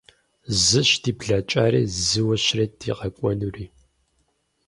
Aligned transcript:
Зыщ 0.65 0.91
ди 1.01 1.11
блэкӀари, 1.17 1.81
зыуэ 2.07 2.35
щрет 2.43 2.73
ди 2.79 2.91
къэкӀуэнури. 2.99 3.65